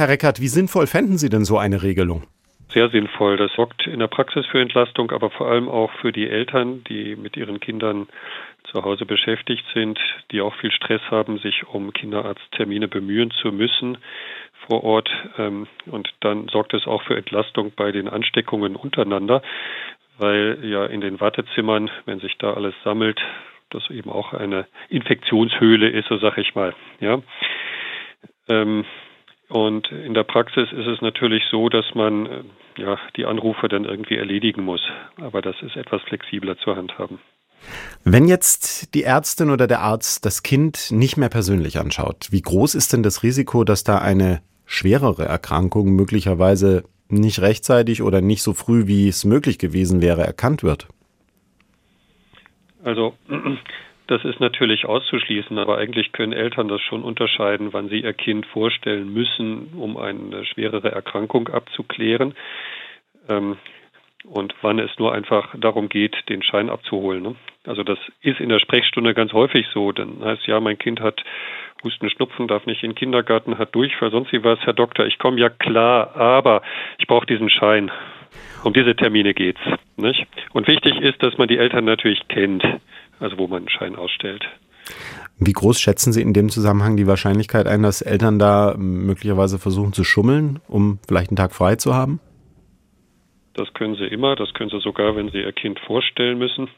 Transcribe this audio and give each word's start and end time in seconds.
Herr 0.00 0.08
Reckert, 0.08 0.40
wie 0.40 0.48
sinnvoll 0.48 0.86
fänden 0.86 1.18
Sie 1.18 1.28
denn 1.28 1.44
so 1.44 1.58
eine 1.58 1.82
Regelung? 1.82 2.22
Sehr 2.72 2.88
sinnvoll. 2.88 3.36
Das 3.36 3.52
sorgt 3.52 3.86
in 3.86 3.98
der 3.98 4.06
Praxis 4.06 4.46
für 4.46 4.58
Entlastung, 4.58 5.10
aber 5.10 5.28
vor 5.28 5.48
allem 5.50 5.68
auch 5.68 5.92
für 6.00 6.10
die 6.10 6.26
Eltern, 6.26 6.82
die 6.84 7.16
mit 7.16 7.36
ihren 7.36 7.60
Kindern 7.60 8.08
zu 8.64 8.82
Hause 8.82 9.04
beschäftigt 9.04 9.66
sind, 9.74 10.00
die 10.30 10.40
auch 10.40 10.54
viel 10.54 10.70
Stress 10.70 11.02
haben, 11.10 11.36
sich 11.36 11.66
um 11.68 11.92
Kinderarzttermine 11.92 12.88
bemühen 12.88 13.30
zu 13.42 13.52
müssen 13.52 13.98
vor 14.66 14.84
Ort. 14.84 15.10
Ähm, 15.36 15.66
und 15.84 16.08
dann 16.20 16.48
sorgt 16.48 16.72
es 16.72 16.86
auch 16.86 17.02
für 17.02 17.18
Entlastung 17.18 17.72
bei 17.76 17.92
den 17.92 18.08
Ansteckungen 18.08 18.76
untereinander, 18.76 19.42
weil 20.16 20.60
ja 20.62 20.86
in 20.86 21.02
den 21.02 21.20
Wartezimmern, 21.20 21.90
wenn 22.06 22.20
sich 22.20 22.38
da 22.38 22.54
alles 22.54 22.74
sammelt, 22.84 23.20
das 23.68 23.90
eben 23.90 24.08
auch 24.08 24.32
eine 24.32 24.66
Infektionshöhle 24.88 25.90
ist, 25.90 26.08
so 26.08 26.16
sag 26.16 26.38
ich 26.38 26.54
mal. 26.54 26.74
Ja. 27.00 27.20
Ähm, 28.48 28.86
und 29.50 29.90
in 29.90 30.14
der 30.14 30.22
Praxis 30.22 30.70
ist 30.72 30.86
es 30.86 31.00
natürlich 31.00 31.42
so, 31.50 31.68
dass 31.68 31.84
man 31.94 32.26
äh, 32.26 32.42
ja, 32.78 32.96
die 33.16 33.26
Anrufe 33.26 33.68
dann 33.68 33.84
irgendwie 33.84 34.16
erledigen 34.16 34.64
muss. 34.64 34.80
Aber 35.20 35.42
das 35.42 35.56
ist 35.60 35.76
etwas 35.76 36.00
flexibler 36.02 36.56
zu 36.58 36.76
handhaben. 36.76 37.18
Wenn 38.04 38.28
jetzt 38.28 38.94
die 38.94 39.02
Ärztin 39.02 39.50
oder 39.50 39.66
der 39.66 39.80
Arzt 39.80 40.24
das 40.24 40.44
Kind 40.44 40.92
nicht 40.92 41.16
mehr 41.16 41.28
persönlich 41.28 41.78
anschaut, 41.78 42.28
wie 42.30 42.40
groß 42.40 42.76
ist 42.76 42.92
denn 42.92 43.02
das 43.02 43.24
Risiko, 43.24 43.64
dass 43.64 43.82
da 43.82 43.98
eine 43.98 44.40
schwerere 44.66 45.24
Erkrankung 45.24 45.90
möglicherweise 45.96 46.84
nicht 47.08 47.40
rechtzeitig 47.40 48.02
oder 48.02 48.20
nicht 48.20 48.42
so 48.42 48.54
früh, 48.54 48.86
wie 48.86 49.08
es 49.08 49.24
möglich 49.24 49.58
gewesen 49.58 50.00
wäre, 50.00 50.22
erkannt 50.22 50.62
wird? 50.62 50.86
Also 52.84 53.14
das 54.10 54.24
ist 54.24 54.40
natürlich 54.40 54.86
auszuschließen, 54.86 55.56
aber 55.56 55.78
eigentlich 55.78 56.10
können 56.10 56.32
Eltern 56.32 56.66
das 56.66 56.80
schon 56.82 57.04
unterscheiden, 57.04 57.72
wann 57.72 57.88
sie 57.88 58.00
ihr 58.00 58.12
Kind 58.12 58.44
vorstellen 58.46 59.12
müssen, 59.12 59.72
um 59.76 59.96
eine 59.96 60.44
schwerere 60.44 60.90
Erkrankung 60.90 61.48
abzuklären. 61.48 62.34
Ähm, 63.28 63.56
und 64.24 64.52
wann 64.62 64.80
es 64.80 64.90
nur 64.98 65.14
einfach 65.14 65.54
darum 65.56 65.88
geht, 65.88 66.28
den 66.28 66.42
Schein 66.42 66.70
abzuholen. 66.70 67.22
Ne? 67.22 67.36
Also 67.64 67.84
das 67.84 67.98
ist 68.20 68.40
in 68.40 68.48
der 68.48 68.58
Sprechstunde 68.58 69.14
ganz 69.14 69.32
häufig 69.32 69.66
so. 69.72 69.92
Dann 69.92 70.22
heißt 70.22 70.44
ja, 70.46 70.58
mein 70.58 70.76
Kind 70.76 71.00
hat 71.00 71.22
Husten, 71.84 72.10
Schnupfen, 72.10 72.48
darf 72.48 72.66
nicht 72.66 72.82
in 72.82 72.90
den 72.90 72.96
Kindergarten, 72.96 73.58
hat 73.58 73.74
Durchfall, 73.74 74.10
sonst 74.10 74.32
wie 74.32 74.42
was, 74.42 74.58
Herr 74.62 74.74
Doktor, 74.74 75.06
ich 75.06 75.18
komme 75.18 75.40
ja 75.40 75.48
klar, 75.48 76.16
aber 76.16 76.62
ich 76.98 77.06
brauche 77.06 77.26
diesen 77.26 77.48
Schein. 77.48 77.92
Um 78.64 78.72
diese 78.72 78.94
Termine 78.94 79.34
geht's. 79.34 79.60
Nicht? 79.96 80.26
Und 80.52 80.66
wichtig 80.66 81.00
ist, 81.00 81.22
dass 81.22 81.38
man 81.38 81.48
die 81.48 81.58
Eltern 81.58 81.84
natürlich 81.84 82.20
kennt, 82.28 82.62
also 83.18 83.38
wo 83.38 83.46
man 83.46 83.58
einen 83.58 83.68
Schein 83.68 83.96
ausstellt. 83.96 84.44
Wie 85.38 85.52
groß 85.52 85.80
schätzen 85.80 86.12
Sie 86.12 86.20
in 86.20 86.32
dem 86.32 86.48
Zusammenhang 86.48 86.96
die 86.96 87.06
Wahrscheinlichkeit 87.06 87.66
ein, 87.66 87.82
dass 87.82 88.02
Eltern 88.02 88.38
da 88.38 88.74
möglicherweise 88.76 89.58
versuchen 89.58 89.92
zu 89.92 90.04
schummeln, 90.04 90.60
um 90.68 90.98
vielleicht 91.06 91.30
einen 91.30 91.36
Tag 91.36 91.54
frei 91.54 91.76
zu 91.76 91.94
haben? 91.94 92.20
Das 93.54 93.72
können 93.74 93.96
sie 93.96 94.06
immer, 94.06 94.36
das 94.36 94.54
können 94.54 94.70
sie 94.70 94.80
sogar, 94.80 95.16
wenn 95.16 95.30
sie 95.30 95.38
ihr 95.38 95.52
Kind 95.52 95.80
vorstellen 95.80 96.38
müssen. 96.38 96.68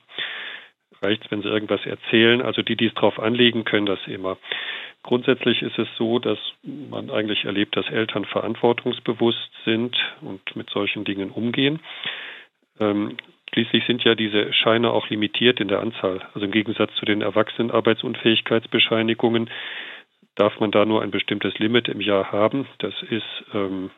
Reicht 1.02 1.30
wenn 1.30 1.42
sie 1.42 1.48
irgendwas 1.48 1.84
erzählen. 1.84 2.42
Also 2.42 2.62
die, 2.62 2.76
die 2.76 2.86
es 2.86 2.94
drauf 2.94 3.18
anlegen, 3.18 3.64
können 3.64 3.86
das 3.86 4.00
immer. 4.06 4.38
Grundsätzlich 5.02 5.62
ist 5.62 5.78
es 5.78 5.88
so, 5.98 6.18
dass 6.18 6.38
man 6.62 7.10
eigentlich 7.10 7.44
erlebt, 7.44 7.76
dass 7.76 7.88
Eltern 7.90 8.24
verantwortungsbewusst 8.24 9.50
sind 9.64 9.96
und 10.20 10.54
mit 10.54 10.70
solchen 10.70 11.04
Dingen 11.04 11.30
umgehen. 11.30 11.80
Ähm, 12.78 13.16
schließlich 13.52 13.84
sind 13.86 14.04
ja 14.04 14.14
diese 14.14 14.52
Scheine 14.52 14.92
auch 14.92 15.08
limitiert 15.10 15.60
in 15.60 15.68
der 15.68 15.80
Anzahl. 15.80 16.20
Also 16.34 16.46
im 16.46 16.52
Gegensatz 16.52 16.94
zu 16.94 17.04
den 17.04 17.20
erwachsenen 17.20 17.72
Arbeitsunfähigkeitsbescheinigungen 17.72 19.50
darf 20.36 20.60
man 20.60 20.70
da 20.70 20.84
nur 20.84 21.02
ein 21.02 21.10
bestimmtes 21.10 21.58
Limit 21.58 21.88
im 21.88 22.00
Jahr 22.00 22.32
haben. 22.32 22.66
Das 22.78 22.94
ist 23.02 23.44
ähm, 23.52 23.90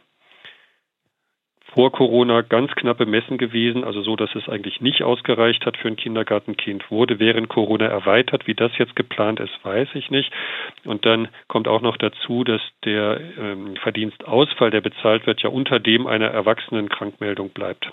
vor 1.75 1.91
Corona 1.91 2.43
ganz 2.43 2.71
knapp 2.77 2.99
bemessen 2.99 3.37
gewesen, 3.37 3.85
also 3.85 4.03
so, 4.03 4.15
dass 4.15 4.35
es 4.35 4.49
eigentlich 4.49 4.81
nicht 4.81 5.03
ausgereicht 5.03 5.67
hat 5.67 5.77
für 5.77 5.89
ein 5.89 5.97
Kindergartenkind, 5.97 6.91
wurde 6.91 7.19
während 7.19 7.49
Corona 7.49 7.87
erweitert. 7.87 8.47
Wie 8.47 8.55
das 8.55 8.71
jetzt 8.79 8.95
geplant 8.95 9.41
ist, 9.41 9.53
weiß 9.63 9.89
ich 9.95 10.11
nicht. 10.11 10.31
Und 10.85 11.05
dann 11.05 11.29
kommt 11.49 11.67
auch 11.67 11.83
noch 11.83 11.97
dazu, 11.97 12.45
dass 12.45 12.61
der 12.85 13.21
ähm, 13.39 13.75
Verdienstausfall, 13.83 14.71
der 14.71 14.81
bezahlt 14.81 15.27
wird, 15.27 15.43
ja 15.43 15.51
unter 15.51 15.81
dem 15.81 16.07
einer 16.07 16.29
Erwachsenenkrankmeldung 16.29 17.51
bleibt. 17.51 17.91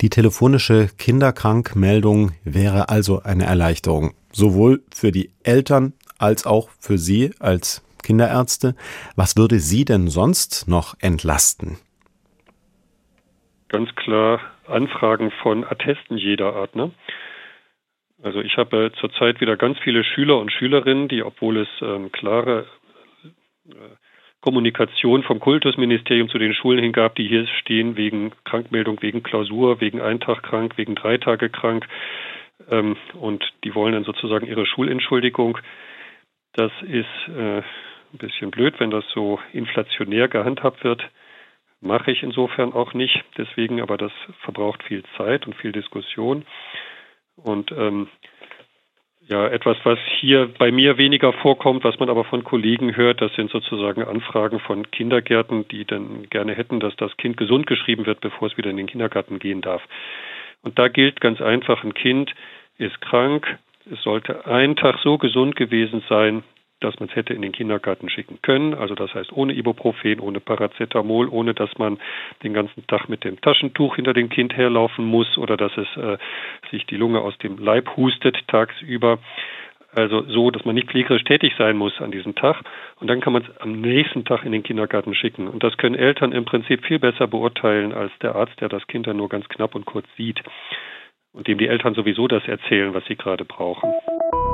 Die 0.00 0.10
telefonische 0.10 0.88
Kinderkrankmeldung 0.96 2.32
wäre 2.44 2.88
also 2.88 3.22
eine 3.22 3.44
Erleichterung, 3.44 4.14
sowohl 4.30 4.82
für 4.94 5.10
die 5.10 5.30
Eltern 5.42 5.94
als 6.18 6.46
auch 6.46 6.68
für 6.78 6.98
Sie 6.98 7.32
als 7.40 7.82
Kinderärzte. 8.08 8.74
Was 9.16 9.36
würde 9.36 9.58
Sie 9.58 9.84
denn 9.84 10.08
sonst 10.08 10.66
noch 10.66 10.94
entlasten? 10.98 11.76
Ganz 13.68 13.94
klar 13.96 14.40
Anfragen 14.66 15.30
von 15.42 15.62
Attesten 15.62 16.16
jeder 16.16 16.54
Art. 16.54 16.74
Ne? 16.74 16.90
Also 18.22 18.40
ich 18.40 18.56
habe 18.56 18.92
zurzeit 18.98 19.42
wieder 19.42 19.58
ganz 19.58 19.78
viele 19.84 20.04
Schüler 20.04 20.38
und 20.38 20.50
Schülerinnen, 20.50 21.08
die, 21.08 21.22
obwohl 21.22 21.58
es 21.58 21.68
ähm, 21.82 22.10
klare 22.10 22.64
äh, 23.68 23.74
Kommunikation 24.40 25.22
vom 25.22 25.38
Kultusministerium 25.38 26.30
zu 26.30 26.38
den 26.38 26.54
Schulen 26.54 26.82
hingab, 26.82 27.14
die 27.16 27.28
hier 27.28 27.46
stehen 27.60 27.98
wegen 27.98 28.32
Krankmeldung, 28.44 29.02
wegen 29.02 29.22
Klausur, 29.22 29.82
wegen 29.82 30.00
ein 30.00 30.20
Tag 30.20 30.42
krank, 30.42 30.78
wegen 30.78 30.94
drei 30.94 31.18
Tage 31.18 31.50
krank. 31.50 31.86
Ähm, 32.70 32.96
und 33.20 33.44
die 33.64 33.74
wollen 33.74 33.92
dann 33.92 34.04
sozusagen 34.04 34.46
ihre 34.46 34.64
Schulentschuldigung. 34.64 35.58
Das 36.54 36.72
ist 36.82 37.36
äh, 37.36 37.62
ein 38.12 38.18
bisschen 38.18 38.50
blöd, 38.50 38.78
wenn 38.78 38.90
das 38.90 39.04
so 39.14 39.38
inflationär 39.52 40.28
gehandhabt 40.28 40.84
wird. 40.84 41.02
Mache 41.80 42.10
ich 42.10 42.22
insofern 42.22 42.72
auch 42.72 42.94
nicht. 42.94 43.22
Deswegen, 43.36 43.80
aber 43.80 43.96
das 43.96 44.12
verbraucht 44.40 44.82
viel 44.82 45.04
Zeit 45.16 45.46
und 45.46 45.54
viel 45.54 45.72
Diskussion. 45.72 46.44
Und 47.36 47.70
ähm, 47.72 48.08
ja, 49.28 49.46
etwas, 49.46 49.76
was 49.84 49.98
hier 50.20 50.48
bei 50.58 50.72
mir 50.72 50.96
weniger 50.96 51.32
vorkommt, 51.34 51.84
was 51.84 51.98
man 51.98 52.08
aber 52.08 52.24
von 52.24 52.44
Kollegen 52.44 52.96
hört, 52.96 53.20
das 53.20 53.32
sind 53.34 53.50
sozusagen 53.50 54.02
Anfragen 54.02 54.58
von 54.58 54.90
Kindergärten, 54.90 55.68
die 55.68 55.84
dann 55.84 56.28
gerne 56.30 56.54
hätten, 56.54 56.80
dass 56.80 56.96
das 56.96 57.14
Kind 57.18 57.36
gesund 57.36 57.66
geschrieben 57.66 58.06
wird, 58.06 58.20
bevor 58.20 58.48
es 58.48 58.56
wieder 58.56 58.70
in 58.70 58.78
den 58.78 58.86
Kindergarten 58.86 59.38
gehen 59.38 59.60
darf. 59.60 59.82
Und 60.62 60.78
da 60.78 60.88
gilt 60.88 61.20
ganz 61.20 61.42
einfach, 61.42 61.84
ein 61.84 61.94
Kind 61.94 62.34
ist 62.78 63.00
krank, 63.02 63.58
es 63.92 64.02
sollte 64.02 64.46
einen 64.46 64.76
Tag 64.76 64.98
so 65.02 65.18
gesund 65.18 65.56
gewesen 65.56 66.02
sein, 66.08 66.42
dass 66.80 66.98
man 67.00 67.08
es 67.08 67.16
hätte 67.16 67.34
in 67.34 67.42
den 67.42 67.52
Kindergarten 67.52 68.08
schicken 68.08 68.38
können. 68.42 68.74
Also 68.74 68.94
das 68.94 69.14
heißt 69.14 69.32
ohne 69.32 69.52
Ibuprofen, 69.54 70.20
ohne 70.20 70.40
Paracetamol, 70.40 71.28
ohne 71.28 71.54
dass 71.54 71.76
man 71.78 71.98
den 72.42 72.54
ganzen 72.54 72.86
Tag 72.86 73.08
mit 73.08 73.24
dem 73.24 73.40
Taschentuch 73.40 73.96
hinter 73.96 74.12
dem 74.12 74.28
Kind 74.28 74.56
herlaufen 74.56 75.04
muss 75.04 75.38
oder 75.38 75.56
dass 75.56 75.76
es 75.76 75.96
äh, 75.96 76.18
sich 76.70 76.86
die 76.86 76.96
Lunge 76.96 77.20
aus 77.20 77.36
dem 77.38 77.58
Leib 77.58 77.96
hustet 77.96 78.36
tagsüber. 78.48 79.18
Also 79.94 80.22
so, 80.28 80.50
dass 80.50 80.64
man 80.64 80.74
nicht 80.74 80.90
pflegerisch 80.90 81.24
tätig 81.24 81.54
sein 81.56 81.76
muss 81.76 81.98
an 82.00 82.10
diesem 82.10 82.34
Tag. 82.34 82.62
Und 83.00 83.08
dann 83.08 83.20
kann 83.20 83.32
man 83.32 83.42
es 83.42 83.60
am 83.60 83.80
nächsten 83.80 84.24
Tag 84.24 84.44
in 84.44 84.52
den 84.52 84.62
Kindergarten 84.62 85.14
schicken. 85.14 85.48
Und 85.48 85.64
das 85.64 85.76
können 85.78 85.94
Eltern 85.94 86.32
im 86.32 86.44
Prinzip 86.44 86.84
viel 86.84 86.98
besser 86.98 87.26
beurteilen 87.26 87.92
als 87.92 88.12
der 88.20 88.36
Arzt, 88.36 88.60
der 88.60 88.68
das 88.68 88.86
Kind 88.86 89.06
dann 89.06 89.16
nur 89.16 89.28
ganz 89.28 89.48
knapp 89.48 89.74
und 89.74 89.86
kurz 89.86 90.06
sieht. 90.16 90.40
Und 91.32 91.48
dem 91.48 91.58
die 91.58 91.68
Eltern 91.68 91.94
sowieso 91.94 92.28
das 92.28 92.46
erzählen, 92.46 92.94
was 92.94 93.04
sie 93.06 93.16
gerade 93.16 93.44
brauchen. 93.44 93.90